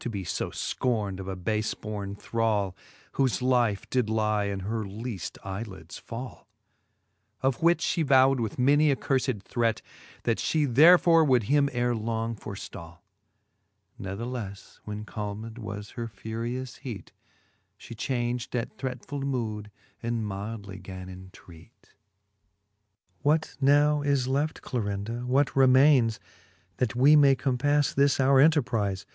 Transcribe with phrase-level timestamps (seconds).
[0.00, 2.74] To be fb fcorned of a bafe born thrall,
[3.12, 6.48] Whofe life did lie in her leafl eye lids fall;
[7.40, 9.82] Of which fhe vowd with many a curfed threat,
[10.24, 12.98] That fhe therefore would him ere long forftall.
[13.96, 17.12] Natheleile when calmed was her furious heat,
[17.78, 19.70] She chang'd that threatfuU mood,
[20.02, 21.70] and mildly gan entreat.
[21.82, 23.18] XLVlIi.
[23.22, 23.52] What Canto V.
[23.52, 23.56] the Faerie ^eene, %^ XLVIII.
[23.56, 26.18] What now is left, Clarindaf what remaines,
[26.78, 29.06] That we may compafTe this our enterprize